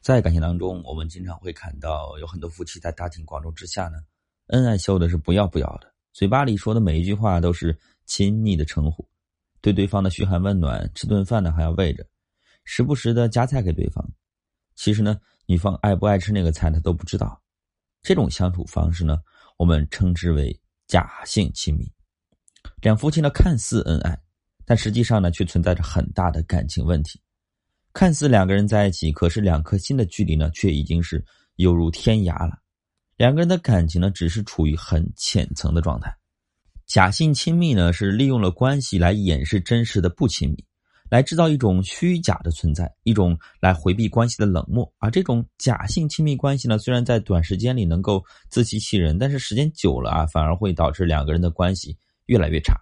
[0.00, 3.98] 在感情当中，我们经常会看到有很多夫妻在大庭广众之下呢，
[4.46, 9.06] 恩爱秀的是不要不要的，嘴巴里说的每一句话都是亲昵的称呼，
[9.60, 12.06] 对对方的嘘寒问暖，吃顿饭呢还要喂着，
[12.64, 14.02] 时不时的夹菜给对方。
[14.74, 17.38] 其实呢，女方爱不爱吃那个菜，他都不知道。
[18.02, 19.18] 这种相处方式呢，
[19.58, 21.92] 我们称之为假性亲密。
[22.80, 24.18] 两夫妻呢看似恩爱，
[24.64, 27.20] 但实际上呢却存在着很大的感情问题。
[27.92, 31.24] 看似两个人在一起，可是两颗心的距离呢，却已经是
[31.56, 32.56] 犹如天涯了。
[33.16, 36.14] 两个人的感情呢，只是处于很浅层的状态。
[36.86, 40.64] 假性亲密呢，是利用了关系来掩饰真实的不亲密，
[41.10, 44.90] 来制造一种虚假的存在，一种来回避关系的冷漠。
[44.98, 52.80] 而这种假性亲密关系呢，虽然在短时间里能够自欺欺人，但是时间久了啊，反而会导致两个人的关系越来越差，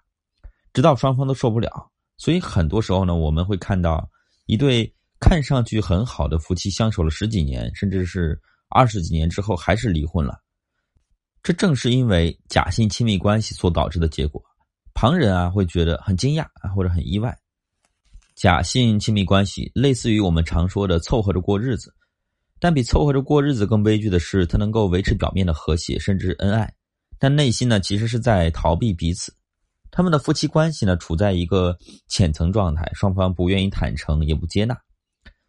[0.75, 1.91] 直到双方都受不了。
[2.19, 4.07] 所以很多时候呢，我们会看到
[4.45, 4.95] 一对。
[5.21, 10.41] 看上去很好的夫妻相守了十几年，甚至是二十几年之后还是离婚了，
[11.43, 14.43] 这正是因为假性亲密关系所导致的结果。
[14.95, 17.37] 旁人啊会觉得很惊讶啊或者很意外。
[18.35, 21.93] 假性亲密关系类似于我们常说的凑合着过日子，
[22.61, 26.73] 但比凑合着过日子更悲剧的是，它能够维持表面的和谐甚至恩爱，
[27.19, 29.35] 但内心呢其实是在逃避彼此。
[29.91, 31.77] 他们的夫妻关系呢处在一个
[32.09, 34.79] 浅层状态，双方不愿意坦诚，也不接纳。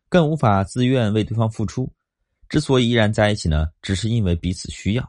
[0.09, 1.88] 更无法自愿为对方付出，
[2.49, 5.07] 之所以依然在一起呢，只是因为彼此需要，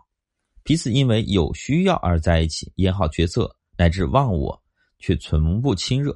[0.62, 4.62] 彼此因为有需要而在一起，演好角色乃至忘我，
[4.98, 6.14] 却从不亲热，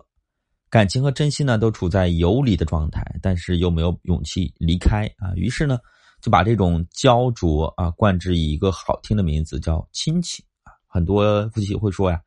[0.68, 5.78] 感情和真心呢都处在游离的状态，但是又没有勇气离开啊，于是呢
[6.20, 10.44] 就把这种焦灼啊冠之以一个好听的名字叫亲情。
[10.62, 12.20] 啊，很多夫妻会说呀，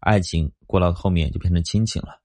[0.00, 2.20] 爱情过到后面就变成亲情了。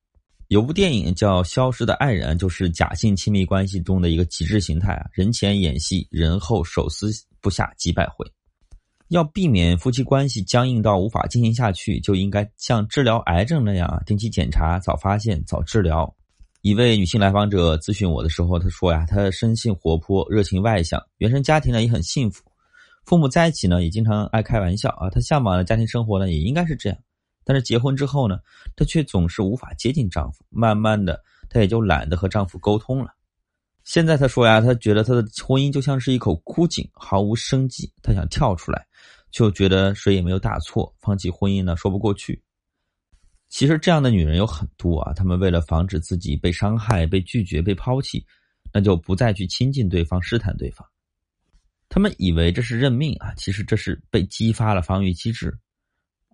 [0.50, 5.08] 有部电影叫《消失的爱人》，就是假性亲密关系中的一个极致形态啊！
[5.12, 7.10] 人前演戏，人后手撕
[7.42, 8.24] 不下几百回。
[9.08, 16.16] 要避免夫妻关系僵硬到无法进行下去，就应该像治疗癌症那样啊，定期检查，早发现，早治疗。
[16.62, 22.44] 一位女性来访者咨询我的时候，她说呀，她生性活泼，热情外向，原生家庭呢也很幸福，
[23.04, 26.98] 父母在一起呢也经常爱开玩笑啊，她向往的家庭生活呢也应该是这样。
[27.46, 28.40] 但是结婚之后呢，
[28.76, 33.12] 她却总是无法接近丈夫，慢慢的，她也就懒得和丈夫沟通了。
[33.84, 37.90] 现在她说呀，她觉得她的婚姻就像是一口枯井，毫无生机。
[38.02, 38.86] 她想跳出来，
[39.30, 42.42] 就觉得谁也没有大错，放弃婚姻呢说不过去。
[43.48, 48.26] 其实这样的女人有很多啊，她们为了防止自己被伤害、被拒绝、被抛弃，
[48.74, 50.86] 那就不再去亲近对方、试探对方。
[51.88, 55.56] 他们以为这是认命啊，其实这是被激发了防御机制。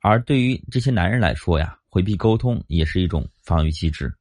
[0.02, 4.12] 而对于这些男人来说呀，回避沟通也是一种防御机制。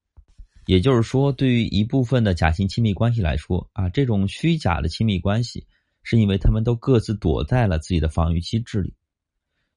[0.67, 5.67] 也就是说，对于一部分的假性亲密关系来说啊，这种虚假的亲密关系，
[6.03, 8.95] 是因为他们都各自躲在了自己的防御机制里。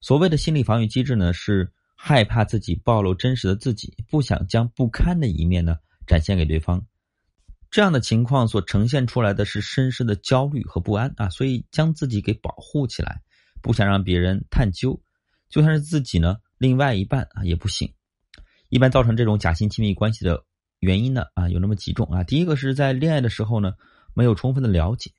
[0.01, 6.85] 所谓的心理防御机制呢，是害怕自己暴露真实的自己，不想将不堪的一面呢展现给对方。
[7.71, 13.21] 这样的情况所呈现出来的是深深的焦虑和不安啊，所以将自己给保护起来，
[13.61, 15.01] 不想让别人探究。
[15.53, 17.87] 就算是自己呢，另外一半啊也不行。
[18.69, 20.43] 一般造成这种假性亲密关系的
[20.79, 22.23] 原因呢啊有那么几种啊。
[22.23, 23.71] 第一个是在恋爱的时候呢
[24.15, 25.11] 没有充分的了解。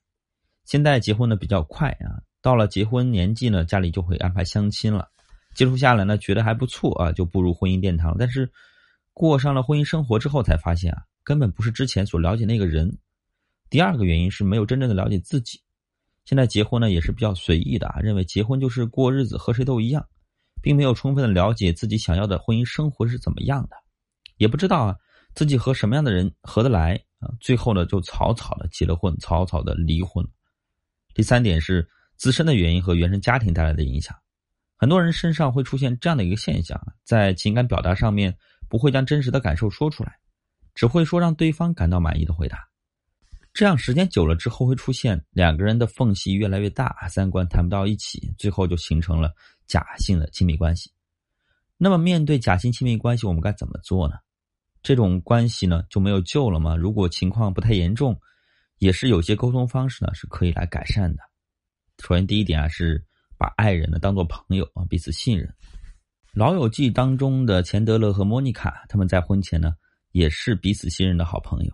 [0.65, 5.07] 现在结婚的比较快啊，到了结婚年纪呢，家里就会安排相亲了。
[5.55, 8.13] 接触下来呢，觉得还不错啊，就步入婚姻殿堂。
[8.19, 8.51] 但是
[9.13, 12.97] 过上了婚姻生活之后，才发现啊，根本不是之前所了解那个人。
[13.69, 15.61] 第二个原因是没有真正的了解自己。
[16.25, 20.05] 现在结婚呢也是比较随意的啊，认为结婚就是过日子，和谁都一样。
[20.65, 23.75] 并没有充分的了解自己想要的婚姻生活是怎么样的，
[24.37, 24.95] 也不知道啊
[25.35, 30.27] 自己和什么样的人合得来啊，最后呢就草草的结了婚，草草的离婚。
[31.13, 31.87] 第三点是
[32.17, 34.17] 自身的原因和原生家庭带来的影响，
[34.75, 38.35] 很多人身上会出现这样的一个现象，在情感表达上面
[38.67, 40.17] 不会将真实的感受说出来，
[40.73, 42.67] 只会说让对方感到满意的回答。
[43.55, 49.31] 这样时间久了之后，会出现两个人的缝隙越来越大，三观谈不到一起，最后就形成了
[49.65, 50.91] 假性的亲密关系。
[51.77, 54.15] 那么，面对假性亲密关系，我们该怎么做呢？
[54.83, 56.75] 这种关系呢就没有救了吗？
[56.75, 58.19] 如果情况不太严重，
[58.79, 61.23] 也是有些沟通方式呢是可以来改善的。
[62.03, 63.01] 首先，第一点啊是
[63.37, 65.47] 把爱人呢当做朋友啊，彼此信任。
[66.33, 69.71] 《老友记》当中的钱德勒和莫妮卡，他们在婚前呢
[70.11, 71.73] 也是彼此信任的好朋友。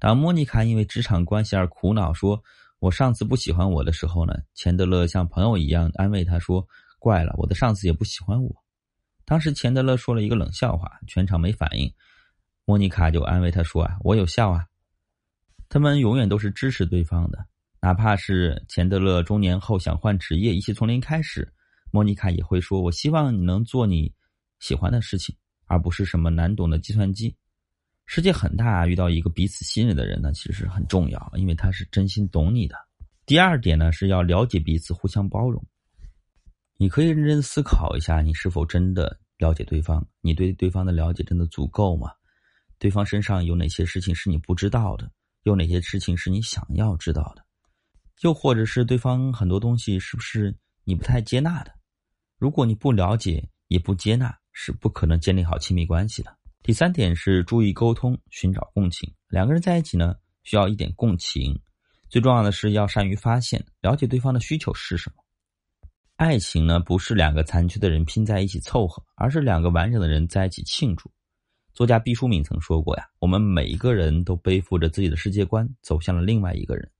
[0.00, 2.42] 当莫妮卡因为职场关系而苦恼，说
[2.80, 6.66] ：“我上司不喜欢我的时候呢？”钱德勒像朋友一样安慰他说
[6.98, 8.50] ：“怪了，我的上司也不喜欢我。”
[9.26, 11.92] 当时钱德勒说了一个冷笑话，全场没反应。
[12.64, 14.64] 莫妮卡就安慰他说：“啊，我有笑啊。”
[15.68, 17.46] 他们永远都是支持对方的。
[17.82, 21.46] 哪怕是钱德勒中年后想换职业，一切从零开始，
[21.90, 24.10] 莫妮卡也会说：“我希望你能做你
[24.60, 25.36] 喜欢的事情，
[25.66, 27.36] 而不是什么难懂的计算机。”
[28.12, 32.74] 世界很大，遇到一个彼此信任的人呢，其实很重要，因为他是真心懂你的。
[33.24, 35.64] 第二点呢，是要了解彼此，互相包容。
[36.76, 40.04] 你可以认真思考一下，你是否真的了解对方？
[40.22, 42.10] 你对对方的了解真的足够吗？
[42.80, 45.08] 对方身上有哪些事情是你不知道的？
[45.44, 47.44] 有哪些事情是你想要知道的？
[48.22, 50.52] 又或者是对方很多东西是不是
[50.82, 51.72] 你不太接纳的？
[52.38, 56.39] 如果你不了解也不接纳，是不可能建立好亲密关系的。
[56.62, 59.10] 第三点是注意沟通，寻找共情。
[59.28, 61.58] 两个人在一起呢，需要一点共情。
[62.08, 65.22] 最重要的是要善于发现，了解对方的需求是什么。
[66.16, 71.10] 爱情呢，不是两个残缺的人拼在一起凑合，而是两个完整的人在一起庆祝。
[71.72, 76.90] 作家毕淑敏曾说过呀：“我们每一个人都背负着自己的世界观，走向了另外一个人。”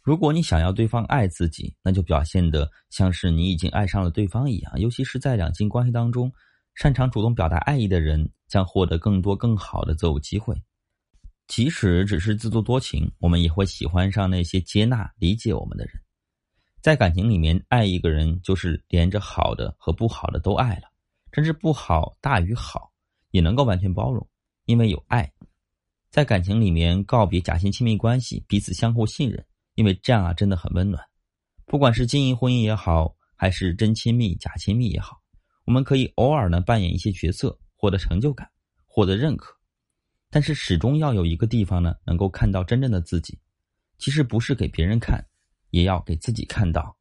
[0.00, 4.78] 如果你想要对方爱自己，那就表现的像是你已经爱上了对方一样。
[4.78, 6.32] 尤其是在两性关系当中，
[6.76, 10.60] 擅长主动表达爱意的人将获得更多更好的择偶机会。
[11.46, 15.94] 即使只是自作多情，我们也会喜欢上那些接纳、理解我们的人。
[16.80, 20.82] 在感情里面，爱一个人就是连着好的和不好的都爱了，
[21.32, 22.92] 甚至不好大于好，
[23.30, 24.26] 也能够完全包容，
[24.64, 25.30] 因为有爱。
[26.10, 29.44] 在感情里面，告别假性亲密关系，彼此相互信任。
[29.74, 31.00] 因为这样啊，真的很温暖。
[31.64, 35.16] 不管是经营婚姻也好，还是真亲密假亲密也好，
[35.66, 38.50] 我们可以偶尔呢扮演一些角色，获得成就感，
[38.84, 39.56] 获得认可。
[40.28, 43.38] 但是始终要有一个地方呢，能够看到真正的自己。
[43.98, 45.24] 其实不是给别人看，
[45.70, 46.97] 也要给自己看到。